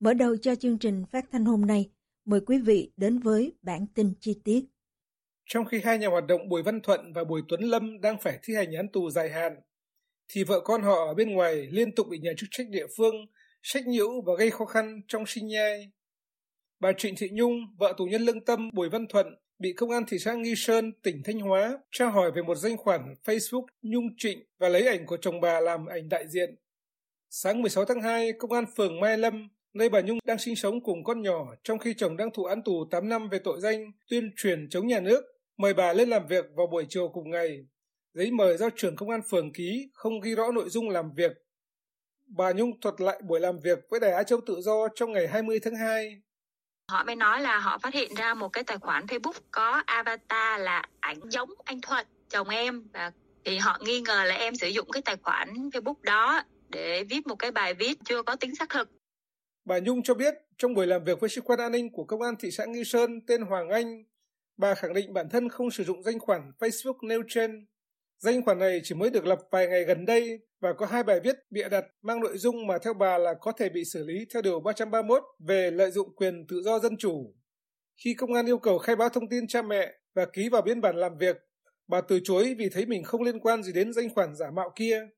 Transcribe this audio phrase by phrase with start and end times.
[0.00, 1.90] Mở đầu cho chương trình phát thanh hôm nay,
[2.24, 4.64] mời quý vị đến với bản tin chi tiết.
[5.46, 8.38] Trong khi hai nhà hoạt động Bùi Văn Thuận và Bùi Tuấn Lâm đang phải
[8.42, 9.56] thi hành án tù dài hạn,
[10.28, 13.14] thì vợ con họ ở bên ngoài liên tục bị nhà chức trách địa phương
[13.62, 15.90] sách nhiễu và gây khó khăn trong sinh nhai.
[16.80, 19.26] Bà Trịnh Thị Nhung, vợ tù nhân lương tâm Bùi Văn Thuận,
[19.58, 22.76] bị công an thị xã Nghi Sơn, tỉnh Thanh Hóa tra hỏi về một danh
[22.76, 26.54] khoản Facebook Nhung Trịnh và lấy ảnh của chồng bà làm ảnh đại diện.
[27.30, 30.80] Sáng 16 tháng 2, công an phường Mai Lâm nơi bà Nhung đang sinh sống
[30.80, 33.92] cùng con nhỏ trong khi chồng đang thụ án tù 8 năm về tội danh
[34.10, 35.24] tuyên truyền chống nhà nước,
[35.58, 37.58] mời bà lên làm việc vào buổi chiều cùng ngày.
[38.14, 41.32] Giấy mời do trưởng công an phường ký không ghi rõ nội dung làm việc.
[42.36, 45.28] Bà Nhung thuật lại buổi làm việc với Đài Á Châu Tự Do trong ngày
[45.28, 46.22] 20 tháng 2.
[46.90, 50.60] Họ mới nói là họ phát hiện ra một cái tài khoản Facebook có avatar
[50.60, 53.12] là ảnh giống anh Thuận, chồng em và
[53.44, 57.26] thì họ nghi ngờ là em sử dụng cái tài khoản Facebook đó để viết
[57.26, 58.95] một cái bài viết chưa có tính xác thực
[59.66, 62.22] Bà Nhung cho biết trong buổi làm việc với sĩ quan an ninh của công
[62.22, 64.04] an thị xã Nghi Sơn tên Hoàng Anh,
[64.56, 67.66] bà khẳng định bản thân không sử dụng danh khoản Facebook nêu trên.
[68.18, 71.20] Danh khoản này chỉ mới được lập vài ngày gần đây và có hai bài
[71.20, 74.26] viết bịa đặt mang nội dung mà theo bà là có thể bị xử lý
[74.34, 77.34] theo điều 331 về lợi dụng quyền tự do dân chủ.
[78.04, 80.80] Khi công an yêu cầu khai báo thông tin cha mẹ và ký vào biên
[80.80, 81.36] bản làm việc,
[81.88, 84.72] bà từ chối vì thấy mình không liên quan gì đến danh khoản giả mạo
[84.76, 85.08] kia.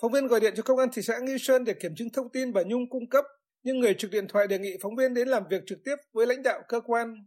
[0.00, 2.28] Phóng viên gọi điện cho công an thị xã Nghi Sơn để kiểm chứng thông
[2.28, 3.24] tin bà Nhung cung cấp
[3.64, 6.26] nhưng người trực điện thoại đề nghị phóng viên đến làm việc trực tiếp với
[6.26, 7.26] lãnh đạo cơ quan.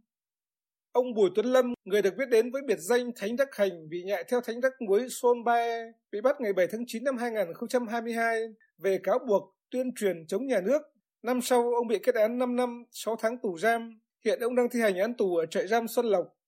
[0.92, 4.02] Ông Bùi Tuấn Lâm, người được biết đến với biệt danh Thánh Đắc Hành vì
[4.02, 8.40] nhại theo Thánh Đắc Muối Son Bae, bị bắt ngày 7 tháng 9 năm 2022
[8.78, 10.82] về cáo buộc tuyên truyền chống nhà nước.
[11.22, 14.00] Năm sau, ông bị kết án 5 năm 6 tháng tù giam.
[14.24, 16.38] Hiện ông đang thi hành án tù ở trại giam Xuân Lộc.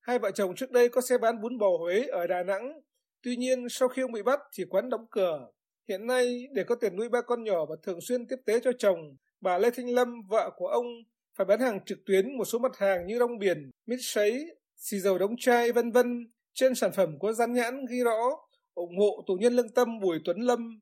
[0.00, 2.80] Hai vợ chồng trước đây có xe bán bún bò Huế ở Đà Nẵng.
[3.22, 5.48] Tuy nhiên, sau khi ông bị bắt thì quán đóng cửa.
[5.88, 8.70] Hiện nay, để có tiền nuôi ba con nhỏ và thường xuyên tiếp tế cho
[8.78, 10.86] chồng, bà Lê Thanh Lâm, vợ của ông,
[11.34, 14.98] phải bán hàng trực tuyến một số mặt hàng như rong biển, mít sấy, xì
[14.98, 16.32] dầu đóng chai, vân vân.
[16.54, 18.30] Trên sản phẩm có dán nhãn ghi rõ
[18.74, 20.80] ủng hộ tù nhân lương tâm Bùi Tuấn Lâm.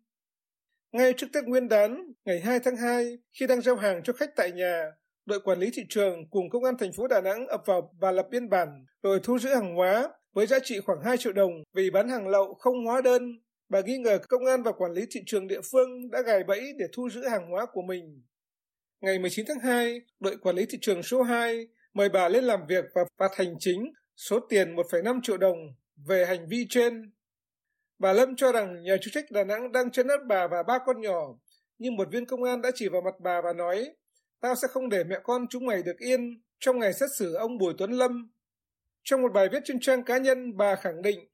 [0.92, 4.36] Ngay trước Tết Nguyên đán, ngày 2 tháng 2, khi đang giao hàng cho khách
[4.36, 4.92] tại nhà,
[5.26, 8.12] đội quản lý thị trường cùng công an thành phố Đà Nẵng ập vào và
[8.12, 11.52] lập biên bản rồi thu giữ hàng hóa với giá trị khoảng 2 triệu đồng
[11.72, 13.40] vì bán hàng lậu không hóa đơn
[13.74, 16.72] Bà nghi ngờ công an và quản lý thị trường địa phương đã gài bẫy
[16.78, 18.22] để thu giữ hàng hóa của mình.
[19.00, 22.66] Ngày 19 tháng 2, đội quản lý thị trường số 2 mời bà lên làm
[22.68, 25.56] việc và phạt hành chính số tiền 1,5 triệu đồng
[26.06, 27.12] về hành vi trên.
[27.98, 30.78] Bà Lâm cho rằng nhà chức trách Đà Nẵng đang chấn áp bà và ba
[30.86, 31.38] con nhỏ,
[31.78, 33.90] nhưng một viên công an đã chỉ vào mặt bà và nói,
[34.40, 37.58] tao sẽ không để mẹ con chúng mày được yên trong ngày xét xử ông
[37.58, 38.32] Bùi Tuấn Lâm.
[39.02, 41.28] Trong một bài viết trên trang cá nhân, bà khẳng định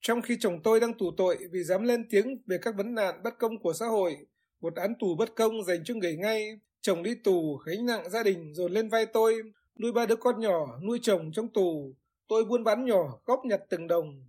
[0.00, 3.20] trong khi chồng tôi đang tù tội vì dám lên tiếng về các vấn nạn
[3.24, 4.16] bất công của xã hội,
[4.60, 8.22] một án tù bất công dành cho người ngay, chồng đi tù, gánh nặng gia
[8.22, 9.42] đình dồn lên vai tôi,
[9.78, 11.94] nuôi ba đứa con nhỏ, nuôi chồng trong tù,
[12.28, 14.24] tôi buôn bán nhỏ, góp nhặt từng đồng.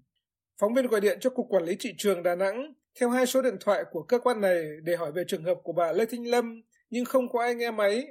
[0.57, 3.41] Phóng viên gọi điện cho Cục Quản lý Thị trường Đà Nẵng theo hai số
[3.41, 6.27] điện thoại của cơ quan này để hỏi về trường hợp của bà Lê Thanh
[6.27, 8.07] Lâm, nhưng không có ai nghe máy.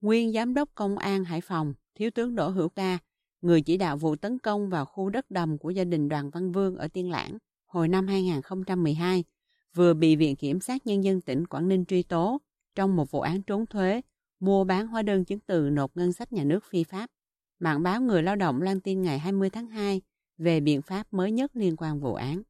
[0.00, 2.98] Nguyên Giám đốc Công an Hải Phòng, Thiếu tướng Đỗ Hữu Ca,
[3.42, 6.52] người chỉ đạo vụ tấn công vào khu đất đầm của gia đình Đoàn Văn
[6.52, 9.24] Vương ở Tiên Lãng hồi năm 2012,
[9.74, 12.40] vừa bị Viện Kiểm sát Nhân dân tỉnh Quảng Ninh truy tố
[12.74, 14.00] trong một vụ án trốn thuế,
[14.40, 17.10] mua bán hóa đơn chứng từ nộp ngân sách nhà nước phi pháp.
[17.60, 20.02] Mạng báo Người Lao động lan tin ngày 20 tháng 2
[20.38, 22.42] về biện pháp mới nhất liên quan vụ án.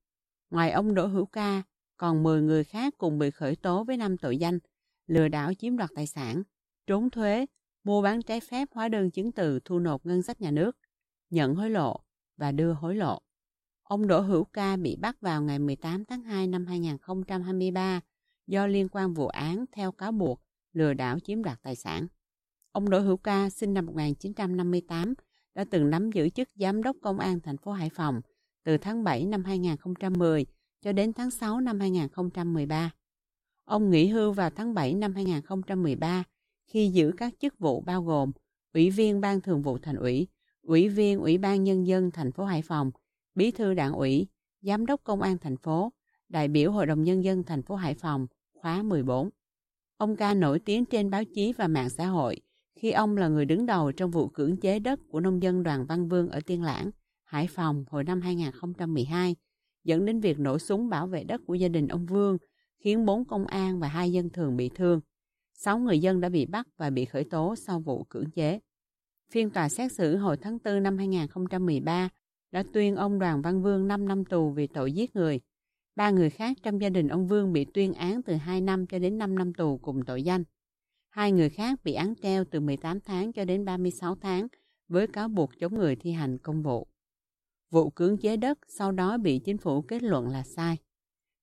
[0.50, 1.62] Ngoài ông Đỗ Hữu Ca,
[1.96, 4.58] còn 10 người khác cùng bị khởi tố với năm tội danh
[5.06, 6.42] lừa đảo chiếm đoạt tài sản,
[6.86, 7.46] trốn thuế,
[7.84, 10.76] mua bán trái phép hóa đơn chứng từ thu nộp ngân sách nhà nước,
[11.30, 12.00] nhận hối lộ
[12.36, 13.18] và đưa hối lộ.
[13.82, 18.00] Ông Đỗ Hữu Ca bị bắt vào ngày 18 tháng 2 năm 2023
[18.46, 20.42] do liên quan vụ án theo cáo buộc
[20.72, 22.06] lừa đảo chiếm đoạt tài sản.
[22.72, 25.14] Ông Đỗ Hữu Ca sinh năm 1958
[25.54, 28.20] đã từng nắm giữ chức giám đốc công an thành phố Hải Phòng
[28.64, 30.46] từ tháng 7 năm 2010
[30.82, 32.90] cho đến tháng 6 năm 2013.
[33.64, 36.24] Ông nghỉ hưu vào tháng 7 năm 2013
[36.68, 38.32] khi giữ các chức vụ bao gồm
[38.74, 40.28] Ủy viên Ban Thường vụ Thành ủy,
[40.62, 42.90] Ủy viên Ủy ban Nhân dân thành phố Hải Phòng,
[43.34, 44.26] Bí thư Đảng ủy,
[44.60, 45.92] Giám đốc Công an thành phố,
[46.28, 49.30] đại biểu Hội đồng Nhân dân thành phố Hải Phòng, khóa 14.
[49.96, 52.40] Ông ca nổi tiếng trên báo chí và mạng xã hội
[52.78, 55.86] khi ông là người đứng đầu trong vụ cưỡng chế đất của nông dân Đoàn
[55.86, 56.90] Văn Vương ở Tiên Lãng,
[57.24, 59.36] Hải Phòng hồi năm 2012,
[59.84, 62.38] dẫn đến việc nổ súng bảo vệ đất của gia đình ông Vương,
[62.78, 65.00] khiến bốn công an và hai dân thường bị thương.
[65.60, 68.60] Sáu người dân đã bị bắt và bị khởi tố sau vụ cưỡng chế.
[69.30, 72.08] Phiên tòa xét xử hồi tháng 4 năm 2013
[72.50, 75.40] đã tuyên ông Đoàn Văn Vương 5 năm tù vì tội giết người.
[75.96, 78.98] Ba người khác trong gia đình ông Vương bị tuyên án từ 2 năm cho
[78.98, 80.44] đến 5 năm tù cùng tội danh.
[81.10, 84.46] Hai người khác bị án treo từ 18 tháng cho đến 36 tháng
[84.88, 86.86] với cáo buộc chống người thi hành công vụ.
[87.70, 90.76] Vụ cưỡng chế đất sau đó bị chính phủ kết luận là sai.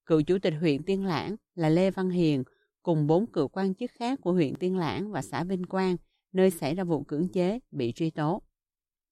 [0.05, 2.43] Cựu chủ tịch huyện Tiên Lãng là Lê Văn Hiền
[2.85, 5.95] cùng bốn cựu quan chức khác của huyện Tiên Lãng và xã Vinh Quang
[6.33, 8.41] nơi xảy ra vụ cưỡng chế bị truy tố.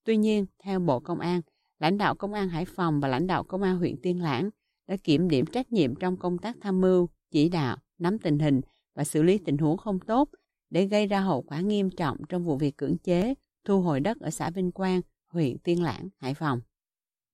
[0.04, 1.42] Tuy nhiên, theo Bộ Công an,
[1.80, 4.50] lãnh đạo Công an Hải Phòng và lãnh đạo Công an huyện Tiên Lãng
[4.88, 8.62] đã kiểm điểm trách nhiệm trong công tác tham mưu, chỉ đạo, nắm tình hình
[8.96, 10.30] và xử lý tình huống không tốt
[10.70, 13.34] để gây ra hậu quả nghiêm trọng trong vụ việc cưỡng chế,
[13.66, 16.62] thu hồi đất ở xã Vinh Quang, huyện Tiên Lãng, Hải Phòng.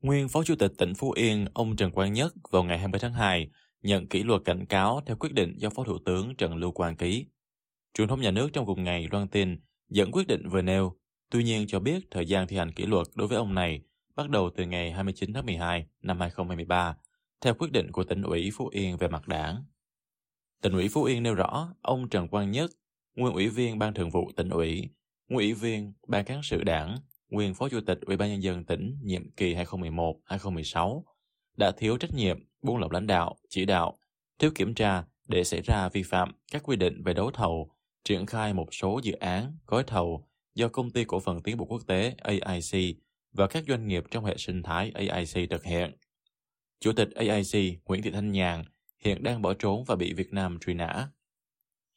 [0.02, 3.14] Nguyên Phó Chủ tịch tỉnh Phú Yên, ông Trần Quang Nhất vào ngày 20 tháng
[3.14, 3.50] 2
[3.82, 6.96] nhận kỷ luật cảnh cáo theo quyết định do Phó Thủ tướng Trần Lưu Quang
[6.96, 7.26] ký.
[7.94, 9.60] Truyền thông nhà nước trong cùng ngày loan tin
[9.90, 10.98] dẫn quyết định vừa nêu,
[11.30, 13.82] tuy nhiên cho biết thời gian thi hành kỷ luật đối với ông này
[14.16, 16.98] bắt đầu từ ngày 29 tháng 12 năm 2023,
[17.42, 19.64] theo quyết định của tỉnh ủy Phú Yên về mặt đảng.
[20.62, 22.72] Tỉnh ủy Phú Yên nêu rõ, ông Trần Quang Nhất,
[23.16, 24.90] nguyên ủy viên Ban Thường vụ tỉnh ủy,
[25.28, 26.98] nguyên ủy viên Ban cán sự đảng,
[27.30, 31.04] nguyên phó chủ tịch Ủy ban nhân dân tỉnh nhiệm kỳ 2011-2016
[31.58, 33.98] đã thiếu trách nhiệm, buông lỏng lãnh đạo, chỉ đạo,
[34.40, 37.72] thiếu kiểm tra để xảy ra vi phạm các quy định về đấu thầu,
[38.04, 41.66] triển khai một số dự án, gói thầu do công ty cổ phần tiến bộ
[41.66, 42.96] quốc tế AIC
[43.34, 45.96] và các doanh nghiệp trong hệ sinh thái AIC thực hiện.
[46.80, 48.64] Chủ tịch AIC Nguyễn Thị Thanh Nhàn
[49.00, 51.08] hiện đang bỏ trốn và bị Việt Nam truy nã.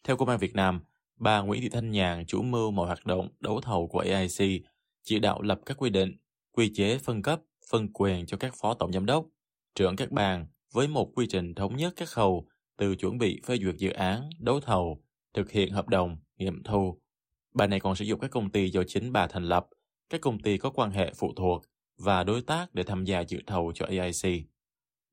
[0.04, 0.80] Theo Công an Việt Nam,
[1.16, 4.62] bà Nguyễn Thị Thanh Nhàn chủ mưu mọi hoạt động đấu thầu của AIC,
[5.02, 6.16] chỉ đạo lập các quy định,
[6.52, 9.26] quy chế phân cấp, phân quyền cho các phó tổng giám đốc,
[9.74, 12.46] trưởng các bàn với một quy trình thống nhất các khâu
[12.76, 15.02] từ chuẩn bị phê duyệt dự án, đấu thầu,
[15.34, 17.00] thực hiện hợp đồng, nghiệm thu.
[17.54, 19.66] Bà này còn sử dụng các công ty do chính bà thành lập,
[20.10, 21.62] các công ty có quan hệ phụ thuộc
[21.98, 24.46] và đối tác để tham gia dự thầu cho AIC.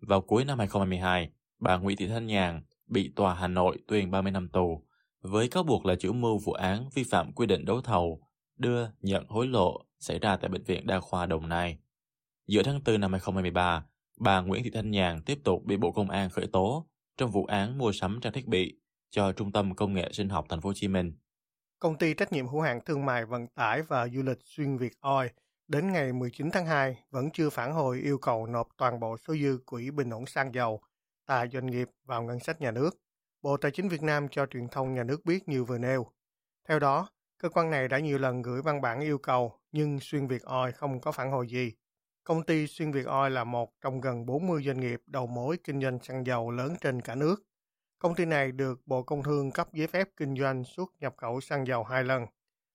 [0.02, 1.30] Vào cuối năm 2022,
[1.60, 4.86] bà Nguyễn Thị Thanh Nhàn bị tòa Hà Nội tuyên 30 năm tù
[5.22, 8.22] với cáo buộc là chủ mưu vụ án vi phạm quy định đấu thầu,
[8.58, 11.78] đưa, nhận hối lộ xảy ra tại Bệnh viện Đa khoa Đồng Nai.
[12.48, 13.86] Giữa tháng 4 năm 2023,
[14.20, 16.88] bà Nguyễn Thị Thanh Nhàn tiếp tục bị Bộ Công an khởi tố
[17.18, 18.80] trong vụ án mua sắm trang thiết bị
[19.10, 21.14] cho Trung tâm Công nghệ Sinh học Thành phố Hồ Chí Minh.
[21.80, 24.94] Công ty trách nhiệm hữu hạn thương mại vận tải và du lịch xuyên Việt
[25.00, 25.30] Oi
[25.68, 29.36] đến ngày 19 tháng 2 vẫn chưa phản hồi yêu cầu nộp toàn bộ số
[29.36, 30.82] dư quỹ bình ổn xăng dầu
[31.26, 32.90] tại doanh nghiệp vào ngân sách nhà nước.
[33.42, 36.12] Bộ Tài chính Việt Nam cho truyền thông nhà nước biết như vừa nêu.
[36.70, 40.28] Theo đó, cơ quan này đã nhiều lần gửi văn bản yêu cầu nhưng Xuyên
[40.28, 41.74] Việt Oi không có phản hồi gì.
[42.30, 45.82] Công ty Xuyên Việt Oil là một trong gần 40 doanh nghiệp đầu mối kinh
[45.82, 47.36] doanh xăng dầu lớn trên cả nước.
[48.00, 51.42] Công ty này được Bộ Công Thương cấp giấy phép kinh doanh xuất nhập khẩu
[51.42, 52.26] xăng dầu hai lần,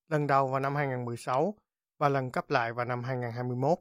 [0.08, 1.54] lần đầu vào năm 2016
[1.98, 3.78] và lần cấp lại vào năm 2021.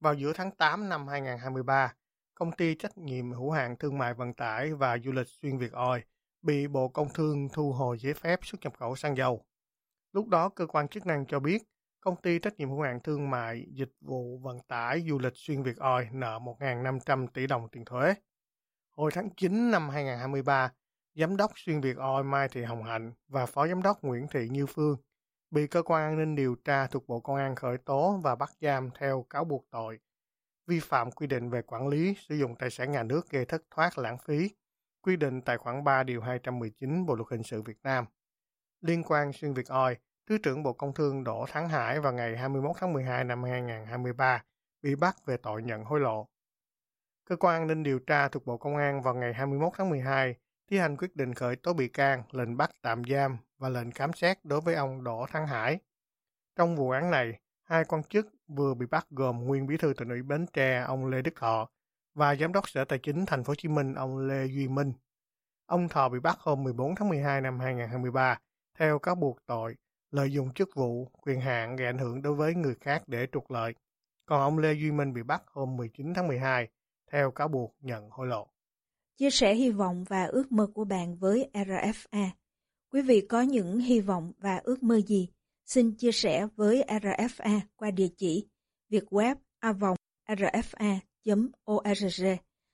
[0.00, 1.94] Vào giữa tháng 8 năm 2023,
[2.34, 5.72] công ty trách nhiệm hữu hạn thương mại vận tải và du lịch xuyên Việt
[5.72, 6.02] Oil
[6.42, 9.44] bị Bộ Công Thương thu hồi giấy phép xuất nhập khẩu xăng dầu.
[10.12, 11.62] Lúc đó, cơ quan chức năng cho biết
[12.04, 15.62] công ty trách nhiệm hữu hạn thương mại dịch vụ vận tải du lịch xuyên
[15.62, 18.14] Việt Oi nợ 1.500 tỷ đồng tiền thuế.
[18.90, 20.72] Hồi tháng 9 năm 2023,
[21.14, 24.48] Giám đốc xuyên Việt Oi Mai Thị Hồng Hạnh và Phó Giám đốc Nguyễn Thị
[24.48, 24.96] Như Phương
[25.50, 28.50] bị cơ quan an ninh điều tra thuộc Bộ Công an khởi tố và bắt
[28.60, 29.98] giam theo cáo buộc tội
[30.66, 33.62] vi phạm quy định về quản lý sử dụng tài sản nhà nước gây thất
[33.70, 34.50] thoát lãng phí,
[35.02, 38.04] quy định tại khoản 3 điều 219 Bộ luật hình sự Việt Nam.
[38.80, 39.96] Liên quan xuyên Việt Oi.
[40.28, 44.42] Thứ trưởng Bộ Công Thương Đỗ Thắng Hải vào ngày 21 tháng 12 năm 2023
[44.82, 46.28] bị bắt về tội nhận hối lộ.
[47.24, 50.34] Cơ quan an ninh điều tra thuộc Bộ Công an vào ngày 21 tháng 12
[50.70, 54.12] thi hành quyết định khởi tố bị can, lệnh bắt tạm giam và lệnh khám
[54.12, 55.78] xét đối với ông Đỗ Thắng Hải.
[56.56, 60.08] Trong vụ án này, hai quan chức vừa bị bắt gồm nguyên bí thư tỉnh
[60.08, 61.68] ủy Bến Tre ông Lê Đức Thọ
[62.14, 64.92] và giám đốc Sở Tài chính Thành phố Hồ Chí Minh ông Lê Duy Minh.
[65.66, 68.38] Ông Thọ bị bắt hôm 14 tháng 12 năm 2023
[68.78, 69.76] theo cáo buộc tội
[70.14, 73.50] lợi dụng chức vụ, quyền hạn gây ảnh hưởng đối với người khác để trục
[73.50, 73.74] lợi.
[74.26, 76.68] Còn ông Lê Duy Minh bị bắt hôm 19 tháng 12
[77.12, 78.48] theo cáo buộc nhận hối lộ.
[79.16, 82.28] Chia sẻ hy vọng và ước mơ của bạn với RFA.
[82.92, 85.28] Quý vị có những hy vọng và ước mơ gì?
[85.66, 88.48] Xin chia sẻ với RFA qua địa chỉ
[88.88, 92.24] việt web avongrfa.org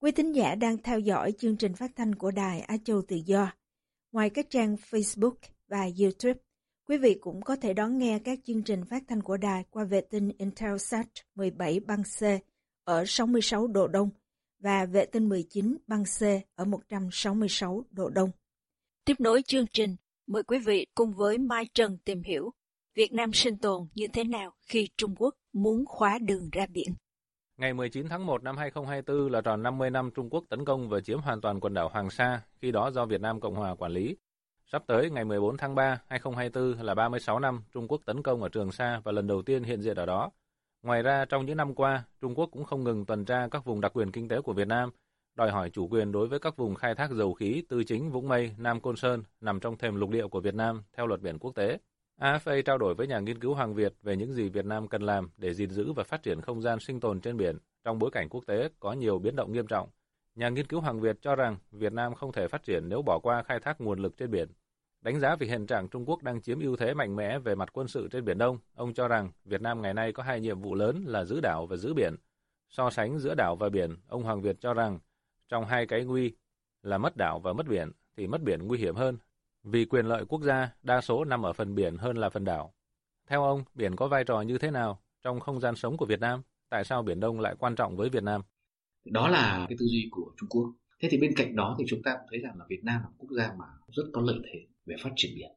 [0.00, 3.16] Quý thính giả đang theo dõi chương trình phát thanh của Đài Á Châu Tự
[3.16, 3.52] Do.
[4.12, 5.34] Ngoài các trang Facebook
[5.68, 6.40] và YouTube,
[6.88, 9.84] quý vị cũng có thể đón nghe các chương trình phát thanh của đài qua
[9.84, 12.22] vệ tinh Intelsat 17 băng C
[12.84, 14.10] ở 66 độ Đông
[14.62, 16.22] và vệ tinh 19 băng C
[16.54, 18.30] ở 166 độ Đông.
[19.04, 22.50] Tiếp nối chương trình, mời quý vị cùng với Mai Trần tìm hiểu
[22.94, 26.94] Việt Nam sinh tồn như thế nào khi Trung Quốc muốn khóa đường ra biển.
[27.56, 31.00] Ngày 19 tháng 1 năm 2024 là tròn 50 năm Trung Quốc tấn công và
[31.00, 33.92] chiếm hoàn toàn quần đảo Hoàng Sa, khi đó do Việt Nam Cộng Hòa quản
[33.92, 34.16] lý.
[34.72, 38.48] Sắp tới, ngày 14 tháng 3, 2024 là 36 năm Trung Quốc tấn công ở
[38.48, 40.30] Trường Sa và lần đầu tiên hiện diện ở đó.
[40.82, 43.80] Ngoài ra, trong những năm qua, Trung Quốc cũng không ngừng tuần tra các vùng
[43.80, 44.90] đặc quyền kinh tế của Việt Nam,
[45.34, 48.28] đòi hỏi chủ quyền đối với các vùng khai thác dầu khí từ Chính, Vũng
[48.28, 51.38] Mây, Nam Côn Sơn nằm trong thềm lục địa của Việt Nam theo luật biển
[51.38, 51.78] quốc tế.
[52.20, 55.02] AFA trao đổi với nhà nghiên cứu Hoàng Việt về những gì Việt Nam cần
[55.02, 58.10] làm để gìn giữ và phát triển không gian sinh tồn trên biển trong bối
[58.10, 59.88] cảnh quốc tế có nhiều biến động nghiêm trọng.
[60.34, 63.18] Nhà nghiên cứu Hoàng Việt cho rằng Việt Nam không thể phát triển nếu bỏ
[63.18, 64.48] qua khai thác nguồn lực trên biển.
[65.02, 67.68] Đánh giá về hiện trạng Trung Quốc đang chiếm ưu thế mạnh mẽ về mặt
[67.72, 70.60] quân sự trên Biển Đông, ông cho rằng Việt Nam ngày nay có hai nhiệm
[70.60, 72.16] vụ lớn là giữ đảo và giữ biển.
[72.68, 74.98] So sánh giữa đảo và biển, ông Hoàng Việt cho rằng
[75.48, 76.32] trong hai cái nguy
[76.82, 79.18] là mất đảo và mất biển thì mất biển nguy hiểm hơn
[79.64, 82.74] vì quyền lợi quốc gia đa số nằm ở phần biển hơn là phần đảo.
[83.28, 86.20] Theo ông, biển có vai trò như thế nào trong không gian sống của Việt
[86.20, 86.42] Nam?
[86.68, 88.42] Tại sao Biển Đông lại quan trọng với Việt Nam?
[89.04, 90.72] Đó là cái tư duy của Trung Quốc.
[91.00, 93.08] Thế thì bên cạnh đó thì chúng ta cũng thấy rằng là Việt Nam là
[93.08, 95.50] một quốc gia mà rất có lợi thế về phát triển biển.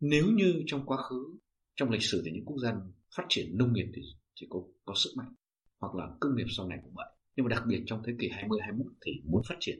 [0.00, 1.38] Nếu như trong quá khứ,
[1.76, 2.72] trong lịch sử thì những quốc gia
[3.16, 4.02] phát triển nông nghiệp thì,
[4.40, 5.34] thì có, có sức mạnh,
[5.80, 7.06] hoặc là công nghiệp sau này cũng vậy.
[7.36, 9.78] Nhưng mà đặc biệt trong thế kỷ 20 21 thì muốn phát triển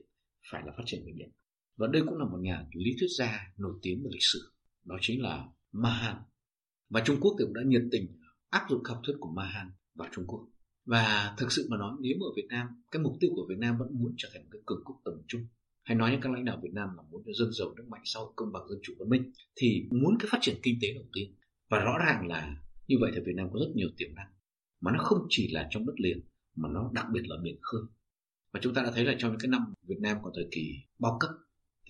[0.51, 1.31] phải là phát triển về biển.
[1.77, 4.53] Và đây cũng là một nhà lý thuyết gia nổi tiếng về lịch sử,
[4.85, 6.17] đó chính là Mahan.
[6.89, 8.07] Và Trung Quốc thì cũng đã nhiệt tình
[8.51, 10.49] áp dụng học thuyết của Mahan vào Trung Quốc.
[10.85, 13.59] Và thực sự mà nói nếu mà ở Việt Nam, cái mục tiêu của Việt
[13.59, 15.47] Nam vẫn muốn trở thành một cái cường quốc tầm trung
[15.85, 18.03] hay nói những các lãnh đạo Việt Nam là muốn cho dân giàu nước mạnh
[18.05, 21.05] sau công bằng dân chủ văn minh, thì muốn cái phát triển kinh tế đầu
[21.13, 21.35] tiên.
[21.71, 24.31] Và rõ ràng là như vậy thì Việt Nam có rất nhiều tiềm năng,
[24.81, 26.21] mà nó không chỉ là trong đất liền,
[26.57, 27.83] mà nó đặc biệt là biển khơi.
[28.53, 30.75] Và chúng ta đã thấy là trong những cái năm Việt Nam còn thời kỳ
[30.99, 31.31] bao cấp,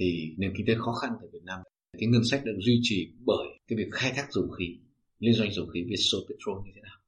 [0.00, 1.60] thì nền kinh tế khó khăn tại Việt Nam,
[1.98, 4.78] cái ngân sách được duy trì bởi cái việc khai thác dầu khí,
[5.18, 6.98] liên doanh dầu khí Vietso Petrol như thế nào,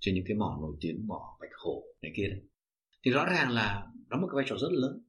[0.00, 2.40] trên những cái mỏ nổi tiếng, mỏ Bạch Hổ này kia đấy.
[3.04, 5.04] Thì rõ ràng là đóng một cái vai trò rất lớn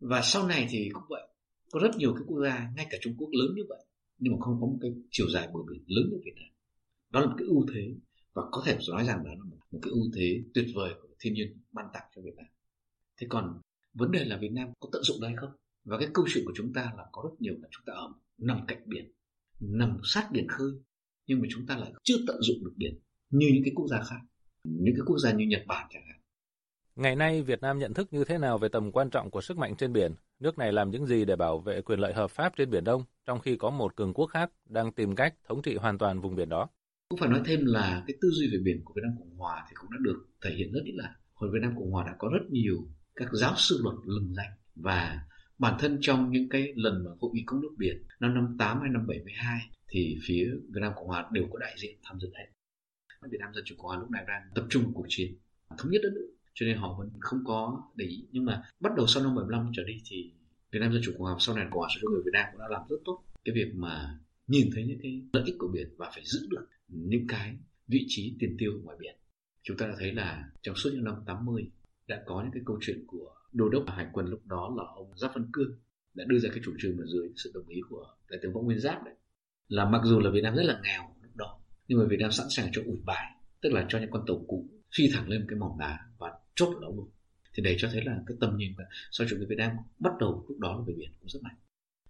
[0.00, 1.28] và sau này thì cũng vậy.
[1.70, 3.84] Có rất nhiều cái quốc gia, ngay cả Trung Quốc lớn như vậy,
[4.18, 6.50] nhưng mà không có một cái chiều dài bờ biển lớn như Việt Nam.
[7.10, 7.94] Đó là một cái ưu thế,
[8.32, 11.34] và có thể nói rằng đó là một cái ưu thế tuyệt vời của thiên
[11.34, 12.46] nhiên ban tặng cho Việt Nam.
[13.16, 13.60] Thế còn
[13.94, 15.50] vấn đề là Việt Nam có tận dụng đây không?
[15.84, 18.12] Và cái câu chuyện của chúng ta là có rất nhiều là chúng ta ở
[18.38, 19.12] nằm cạnh biển,
[19.60, 20.70] nằm sát biển khơi,
[21.26, 22.98] nhưng mà chúng ta lại chưa tận dụng được biển
[23.30, 24.20] như những cái quốc gia khác.
[24.64, 26.20] Những cái quốc gia như Nhật Bản chẳng hạn
[26.98, 29.58] Ngày nay, Việt Nam nhận thức như thế nào về tầm quan trọng của sức
[29.58, 30.14] mạnh trên biển?
[30.40, 33.04] Nước này làm những gì để bảo vệ quyền lợi hợp pháp trên Biển Đông,
[33.26, 36.36] trong khi có một cường quốc khác đang tìm cách thống trị hoàn toàn vùng
[36.36, 36.68] biển đó?
[37.08, 39.66] Cũng phải nói thêm là cái tư duy về biển của Việt Nam Cộng Hòa
[39.68, 42.28] thì cũng đã được thể hiện rất là hồi Việt Nam Cộng Hòa đã có
[42.32, 42.76] rất nhiều
[43.14, 45.18] các giáo sư luật lừng danh và
[45.58, 48.90] bản thân trong những cái lần mà hội nghị công nước biển năm 58 hay
[48.90, 52.46] năm 72 thì phía Việt Nam Cộng Hòa đều có đại diện tham dự hết.
[53.30, 55.34] Việt Nam Dân Chủ Cộng Hòa lúc này đang tập trung vào cuộc chiến
[55.78, 58.26] thống nhất đất nước cho nên họ vẫn không có để ý.
[58.32, 60.32] Nhưng mà bắt đầu sau năm 75 trở đi thì
[60.72, 62.60] Việt Nam Dân Chủ Cộng Hòa sau này Cộng hòa số người Việt Nam cũng
[62.60, 65.88] đã làm rất tốt cái việc mà nhìn thấy những cái lợi ích của biển
[65.96, 67.56] và phải giữ được những cái
[67.88, 69.16] vị trí tiền tiêu ngoài biển.
[69.62, 71.70] Chúng ta đã thấy là trong suốt những năm 80
[72.06, 75.12] đã có những cái câu chuyện của đô đốc hải quân lúc đó là ông
[75.16, 75.78] Giáp Văn Cương
[76.14, 78.60] đã đưa ra cái chủ trương mà dưới sự đồng ý của đại tướng Võ
[78.60, 79.14] Nguyên Giáp đấy.
[79.68, 82.32] Là mặc dù là Việt Nam rất là nghèo lúc đó, nhưng mà Việt Nam
[82.32, 85.46] sẵn sàng cho ủi bài, tức là cho những con tàu cũ phi thẳng lên
[85.48, 86.07] cái mỏng đá
[86.58, 87.08] chốt ở đó luôn
[87.54, 88.72] thì đấy cho thấy là cái tầm nhìn
[89.10, 91.56] sau chủ nghĩa Việt Nam bắt đầu lúc đó là về biển cũng rất mạnh.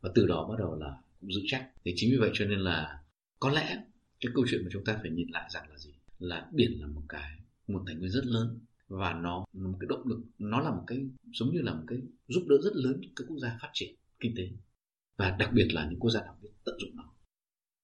[0.01, 1.71] Và từ đó bắt đầu là cũng giữ chắc.
[1.85, 3.03] Thì chính vì vậy cho nên là
[3.41, 3.85] có lẽ
[4.21, 5.91] cái câu chuyện mà chúng ta phải nhìn lại rằng là gì?
[6.19, 7.39] Là biển là một cái,
[7.69, 10.85] một tài nguyên rất lớn và nó là một cái động lực, nó là một
[10.87, 10.99] cái,
[11.33, 13.95] giống như là một cái giúp đỡ rất lớn cho các quốc gia phát triển
[14.21, 14.51] kinh tế.
[15.17, 17.13] Và đặc biệt là những quốc gia nào biết tận dụng nó.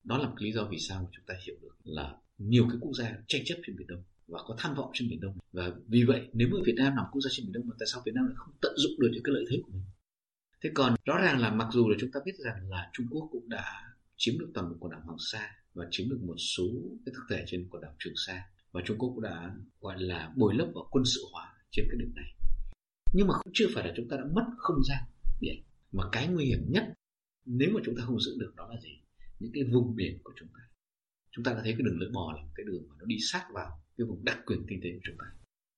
[0.04, 2.92] Đó là một lý do vì sao chúng ta hiểu được là nhiều cái quốc
[2.92, 6.04] gia tranh chấp trên biển đông và có tham vọng trên biển đông và vì
[6.04, 8.12] vậy, nếu mà Việt Nam là quốc gia trên biển đông mà tại sao Việt
[8.14, 9.82] Nam lại không tận dụng được những cái lợi thế của mình?
[10.62, 13.28] Thế còn rõ ràng là mặc dù là chúng ta biết rằng là Trung Quốc
[13.32, 16.64] cũng đã chiếm được toàn bộ quần đảo Hoàng Sa và chiếm được một số
[17.06, 20.32] cái thực thể trên quần đảo Trường Sa, và Trung Quốc cũng đã, gọi là,
[20.36, 22.34] bồi lấp và quân sự hóa trên cái điểm này.
[23.12, 25.02] Nhưng mà cũng chưa phải là chúng ta đã mất không gian
[25.40, 25.62] biển
[25.92, 26.84] mà cái nguy hiểm nhất,
[27.44, 28.98] nếu mà chúng ta không giữ được đó là gì?
[29.40, 30.60] Những cái vùng biển của chúng ta.
[31.30, 33.16] Chúng ta đã thấy cái đường lưỡi bò là một cái đường mà nó đi
[33.20, 35.26] sát vào cái vùng đặc quyền kinh tế của chúng ta.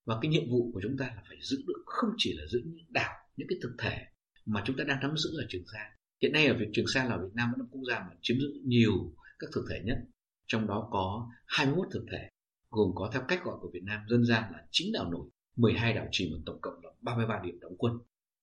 [0.07, 2.63] Và cái nhiệm vụ của chúng ta là phải giữ được, không chỉ là giữ
[2.65, 4.07] những đảo, những cái thực thể
[4.47, 5.91] mà chúng ta đang nắm giữ ở Trường Sa.
[6.23, 8.37] Hiện nay ở Việt, Trường Sa là Việt Nam vẫn là quốc gia mà chiếm
[8.41, 9.99] giữ nhiều các thực thể nhất.
[10.47, 12.29] Trong đó có 21 thực thể,
[12.71, 15.93] gồm có theo cách gọi của Việt Nam dân gian là chín đảo nổi 12
[15.95, 17.93] đảo chìm và tổng cộng là 33 điểm đóng quân.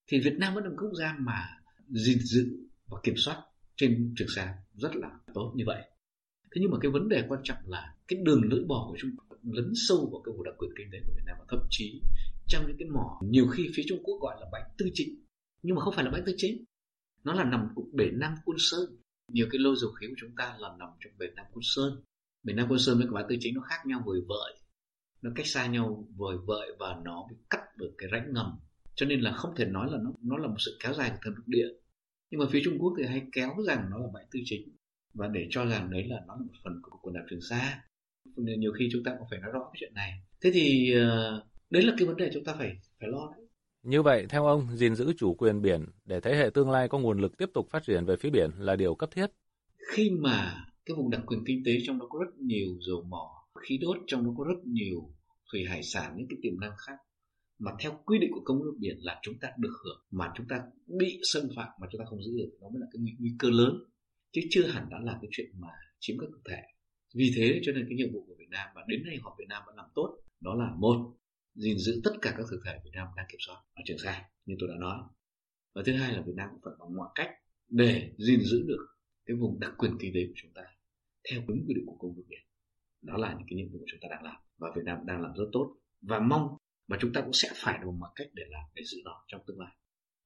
[0.08, 1.50] Thì Việt Nam vẫn là quốc gia mà
[1.90, 2.48] gìn giữ
[2.88, 3.44] và kiểm soát
[3.76, 5.82] trên Trường Sa rất là tốt như vậy.
[6.44, 9.12] Thế nhưng mà cái vấn đề quan trọng là cái đường lưỡi bò của chúng
[9.52, 12.02] lấn sâu vào cái vùng đặc quyền kinh tế của Việt Nam và thậm chí
[12.48, 15.20] trong những cái mỏ, nhiều khi phía Trung Quốc gọi là bãi tư chính.
[15.62, 16.64] Nhưng mà không phải là bãi tư chính.
[17.24, 18.98] Nó là nằm cục bể Nam Quân Sơn.
[19.32, 22.04] Nhiều cái lô dầu khí của chúng ta là nằm trong bể Nam Quân Sơn.
[22.44, 24.54] Bể Nam Quân Sơn với bãi tư chính nó khác nhau vời vợi.
[25.22, 28.60] Nó cách xa nhau vời vợi và nó bị cắt bởi cái rãnh ngầm.
[28.96, 31.18] Cho nên là không thể nói là nó nó là một sự kéo dài của
[31.26, 31.68] thềm lục địa.
[32.32, 34.70] Nhưng mà phía Trung Quốc thì hay kéo rằng nó là bãi tư chính.
[35.14, 37.84] Và để cho rằng đấy là, nó là một phần của quần đảo Trường Sa
[38.36, 40.12] nhiều khi chúng ta cũng phải nói rõ cái chuyện này.
[40.42, 43.48] Thế thì uh, đấy là cái vấn đề chúng ta phải phải lo đấy.
[43.84, 47.00] Như vậy, theo ông, gìn giữ chủ quyền biển để thế hệ tương lai có
[47.00, 49.28] nguồn lực tiếp tục phát triển về phía biển là điều cấp thiết.
[49.92, 53.48] Khi mà cái vùng đặc quyền kinh tế trong đó có rất nhiều dầu mỏ,
[53.62, 55.10] khí đốt trong đó có rất nhiều
[55.52, 56.96] thủy hải sản, những cái tiềm năng khác
[57.60, 60.48] mà theo quy định của công ước biển là chúng ta được hưởng mà chúng
[60.50, 60.62] ta
[61.00, 63.32] bị xâm phạm mà chúng ta không giữ được đó mới là cái nguy, nguy
[63.40, 63.84] cơ lớn.
[64.32, 65.68] Chứ chưa hẳn đã là cái chuyện mà
[66.00, 66.62] chiếm các thực thể
[67.14, 69.46] vì thế cho nên cái nhiệm vụ của Việt Nam và đến nay họ Việt
[69.50, 71.14] Nam vẫn làm tốt, đó là một,
[71.56, 74.30] gìn giữ tất cả các thực thể Việt Nam đang kiểm soát ở Trường Sa
[74.46, 75.00] như tôi đã nói.
[75.74, 77.30] Và thứ hai là Việt Nam cũng phải bằng mọi cách
[77.70, 78.88] để gìn giữ được
[79.26, 80.62] cái vùng đặc quyền kinh tế của chúng ta
[81.32, 82.42] theo đúng quy định của công ước biển.
[83.02, 85.22] Đó là những cái nhiệm vụ của chúng ta đang làm và Việt Nam đang
[85.22, 88.44] làm rất tốt và mong và chúng ta cũng sẽ phải bằng mọi cách để
[88.50, 89.76] làm, để giữ nó trong tương lai.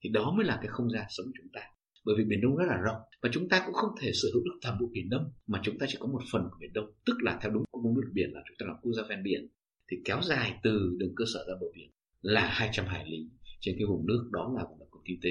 [0.03, 1.61] Thì đó mới là cái không gian sống của chúng ta
[2.07, 3.01] bởi vì biển đông rất là rộng.
[3.21, 5.77] Và chúng ta cũng không thể sở hữu được toàn bộ biển đông mà chúng
[5.79, 6.85] ta chỉ có một phần của biển đông.
[7.05, 9.47] Tức là theo đúng công ước biển là chúng ta là quốc gia ven biển
[9.91, 11.91] thì kéo dài từ đường cơ sở ra bờ biển
[12.21, 13.29] là 200 hải lý.
[13.59, 15.29] Trên cái vùng nước đó là vùng đặc quyền kinh tế.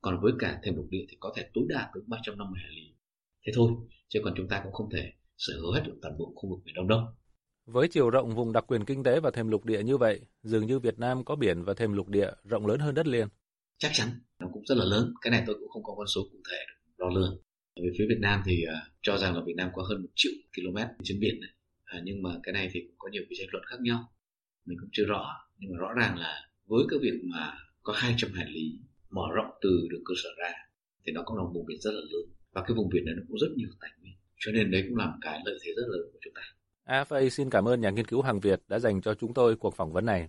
[0.00, 2.94] Còn với cả thêm lục địa thì có thể tối đa tới 350 hải lý.
[3.46, 3.72] Thế thôi
[4.08, 6.58] chứ còn chúng ta cũng không thể sở hữu hết được toàn bộ khu vực
[6.64, 7.00] biển đông đâu.
[7.66, 10.66] Với chiều rộng vùng đặc quyền kinh tế và thềm lục địa như vậy, dường
[10.66, 13.28] như Việt Nam có biển và thềm lục địa rộng lớn hơn đất liền.
[13.78, 14.08] Chắc chắn,
[14.44, 15.14] nó cũng rất là lớn.
[15.22, 16.58] Cái này tôi cũng không có con số cụ thể
[16.98, 17.42] đo lường.
[17.76, 20.32] Về phía Việt Nam thì uh, cho rằng là Việt Nam có hơn một triệu
[20.56, 21.50] km trên biển này
[21.84, 24.12] à, nhưng mà cái này thì cũng có nhiều cái tranh luận khác nhau
[24.66, 25.26] mình cũng chưa rõ
[25.58, 27.52] nhưng mà rõ ràng là với cái việc mà
[27.82, 28.78] có 200 hải lý
[29.10, 30.52] mở rộng từ đường cơ sở ra
[31.06, 33.14] thì nó cũng là một vùng biển rất là lớn và cái vùng biển này
[33.16, 35.72] nó cũng rất nhiều tài nguyên cho nên đấy cũng là một cái lợi thế
[35.76, 36.42] rất lớn của chúng ta.
[36.84, 39.56] À, AFA xin cảm ơn nhà nghiên cứu hàng Việt đã dành cho chúng tôi
[39.56, 40.28] cuộc phỏng vấn này.